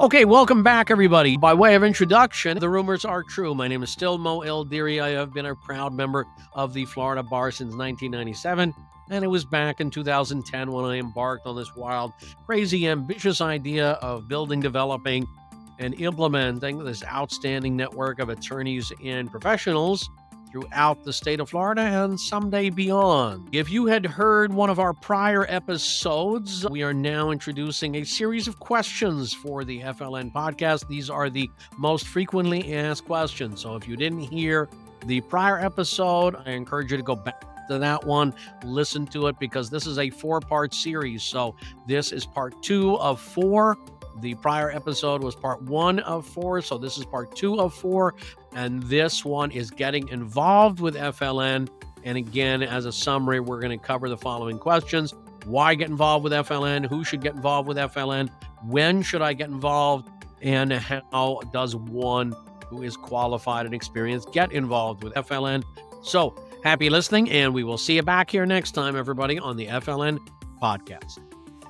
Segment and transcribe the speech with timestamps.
[0.00, 1.36] Okay, welcome back, everybody.
[1.36, 3.52] By way of introduction, the rumors are true.
[3.52, 5.02] My name is still Mo Eldery.
[5.02, 8.72] I have been a proud member of the Florida Bar since 1997,
[9.10, 12.12] and it was back in 2010 when I embarked on this wild,
[12.46, 15.26] crazy, ambitious idea of building, developing,
[15.80, 20.08] and implementing this outstanding network of attorneys and professionals
[20.50, 23.48] throughout the state of Florida and someday beyond.
[23.52, 28.48] If you had heard one of our prior episodes, we are now introducing a series
[28.48, 30.88] of questions for the FLN podcast.
[30.88, 33.60] These are the most frequently asked questions.
[33.60, 34.68] So if you didn't hear
[35.06, 38.34] the prior episode, I encourage you to go back to that one,
[38.64, 41.22] listen to it because this is a four part series.
[41.22, 41.54] So
[41.86, 43.76] this is part two of four.
[44.20, 46.60] The prior episode was part one of four.
[46.62, 48.14] So this is part two of four.
[48.54, 51.68] And this one is getting involved with FLN.
[52.04, 56.24] And again, as a summary, we're going to cover the following questions Why get involved
[56.24, 56.86] with FLN?
[56.86, 58.30] Who should get involved with FLN?
[58.64, 60.08] When should I get involved?
[60.40, 62.34] And how does one
[62.66, 65.64] who is qualified and experienced get involved with FLN?
[66.02, 69.66] So, happy listening, and we will see you back here next time, everybody, on the
[69.66, 70.18] FLN
[70.62, 71.18] podcast.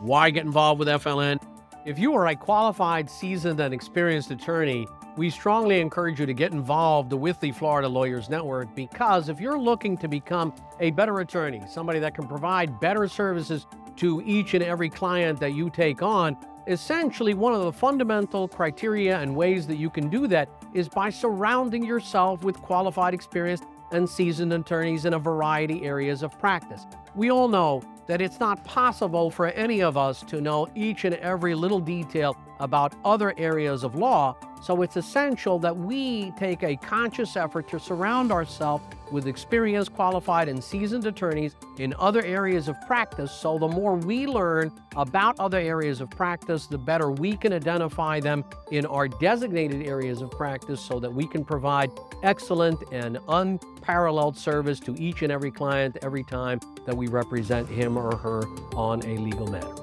[0.00, 1.40] Why get involved with FLN?
[1.88, 4.86] If you are a qualified, seasoned, and experienced attorney,
[5.16, 9.58] we strongly encourage you to get involved with the Florida Lawyers Network because if you're
[9.58, 14.62] looking to become a better attorney, somebody that can provide better services to each and
[14.62, 16.36] every client that you take on,
[16.66, 21.08] essentially one of the fundamental criteria and ways that you can do that is by
[21.08, 26.84] surrounding yourself with qualified, experienced, and seasoned attorneys in a variety areas of practice.
[27.14, 31.14] We all know that it's not possible for any of us to know each and
[31.16, 36.76] every little detail about other areas of law, so it's essential that we take a
[36.76, 42.76] conscious effort to surround ourselves with experienced, qualified, and seasoned attorneys in other areas of
[42.86, 43.32] practice.
[43.32, 48.20] So the more we learn about other areas of practice, the better we can identify
[48.20, 51.90] them in our designated areas of practice so that we can provide
[52.22, 57.96] excellent and unparalleled service to each and every client every time that we represent him
[57.96, 58.42] or her
[58.74, 59.74] on a legal matter.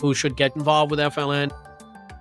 [0.00, 1.52] Who should get involved with FLN?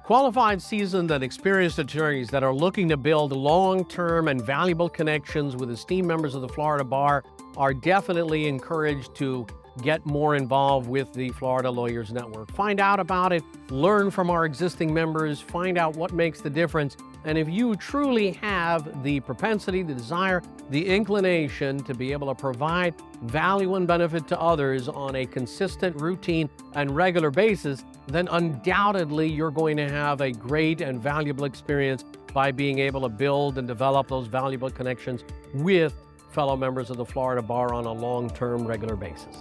[0.06, 5.56] Qualified, seasoned, and experienced attorneys that are looking to build long term and valuable connections
[5.56, 7.24] with esteemed members of the Florida Bar
[7.58, 9.48] are definitely encouraged to
[9.82, 12.52] get more involved with the Florida Lawyers Network.
[12.52, 16.96] Find out about it, learn from our existing members, find out what makes the difference.
[17.25, 22.36] And if you truly have the propensity, the desire, the inclination to be able to
[22.36, 22.94] provide
[23.24, 29.50] value and benefit to others on a consistent, routine, and regular basis, then undoubtedly you're
[29.50, 34.08] going to have a great and valuable experience by being able to build and develop
[34.08, 35.24] those valuable connections
[35.56, 35.96] with
[36.31, 39.35] fellow members of the Florida Bar on a long term, regular basis.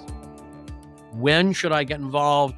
[1.13, 2.55] When should I get involved?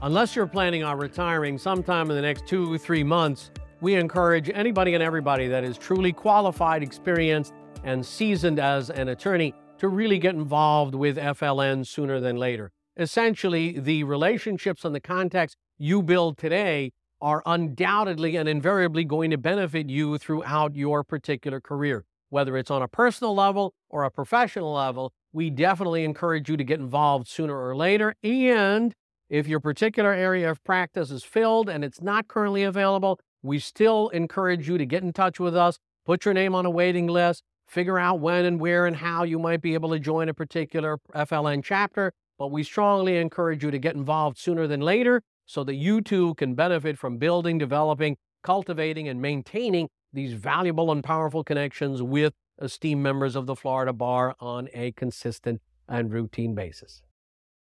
[0.00, 3.51] Unless you're planning on retiring sometime in the next two or three months,
[3.82, 9.52] we encourage anybody and everybody that is truly qualified, experienced, and seasoned as an attorney
[9.76, 12.70] to really get involved with FLN sooner than later.
[12.96, 19.36] Essentially, the relationships and the contacts you build today are undoubtedly and invariably going to
[19.38, 22.04] benefit you throughout your particular career.
[22.30, 26.64] Whether it's on a personal level or a professional level, we definitely encourage you to
[26.64, 28.14] get involved sooner or later.
[28.22, 28.94] And
[29.28, 34.08] if your particular area of practice is filled and it's not currently available, we still
[34.10, 37.42] encourage you to get in touch with us, put your name on a waiting list,
[37.66, 40.98] figure out when and where and how you might be able to join a particular
[41.14, 45.74] FLN chapter, but we strongly encourage you to get involved sooner than later so that
[45.74, 52.02] you too can benefit from building, developing, cultivating, and maintaining these valuable and powerful connections
[52.02, 57.02] with esteemed members of the Florida Bar on a consistent and routine basis.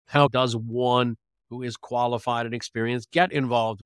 [0.07, 1.17] How does one
[1.49, 3.81] who is qualified and experienced get involved?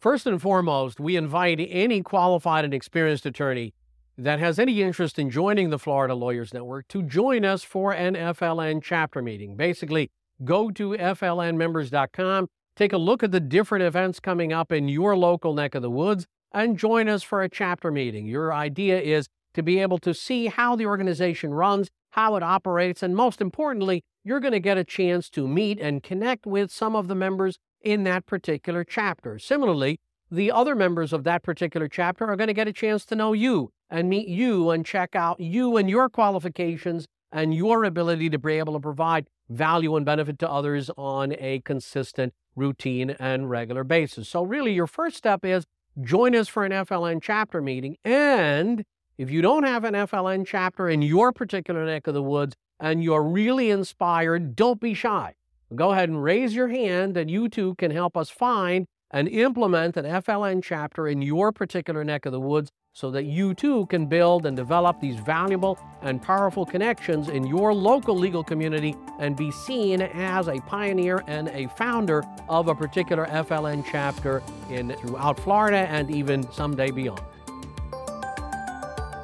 [0.00, 3.74] First and foremost, we invite any qualified and experienced attorney
[4.16, 8.14] that has any interest in joining the Florida Lawyers Network to join us for an
[8.14, 9.56] FLN chapter meeting.
[9.56, 10.10] Basically,
[10.42, 15.52] go to flnmembers.com, take a look at the different events coming up in your local
[15.52, 18.24] neck of the woods, and join us for a chapter meeting.
[18.24, 23.02] Your idea is to be able to see how the organization runs, how it operates,
[23.02, 26.96] and most importantly, you're going to get a chance to meet and connect with some
[26.96, 29.38] of the members in that particular chapter.
[29.38, 29.98] Similarly,
[30.30, 33.32] the other members of that particular chapter are going to get a chance to know
[33.32, 38.38] you and meet you and check out you and your qualifications and your ability to
[38.38, 43.84] be able to provide value and benefit to others on a consistent, routine, and regular
[43.84, 44.28] basis.
[44.28, 45.64] So, really, your first step is
[46.00, 47.96] join us for an FLN chapter meeting.
[48.04, 48.84] And
[49.18, 53.02] if you don't have an FLN chapter in your particular neck of the woods and
[53.02, 55.34] you're really inspired, don't be shy.
[55.74, 59.96] Go ahead and raise your hand, and you too can help us find and implement
[59.96, 64.06] an FLN chapter in your particular neck of the woods so that you too can
[64.06, 69.52] build and develop these valuable and powerful connections in your local legal community and be
[69.52, 75.86] seen as a pioneer and a founder of a particular FLN chapter in throughout Florida
[75.88, 77.20] and even someday beyond.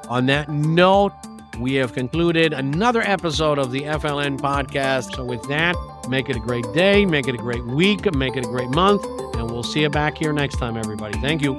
[0.08, 1.12] On that note,
[1.58, 5.16] we have concluded another episode of the FLN podcast.
[5.16, 5.74] So, with that,
[6.08, 9.04] make it a great day, make it a great week, make it a great month,
[9.36, 11.18] and we'll see you back here next time, everybody.
[11.20, 11.56] Thank you.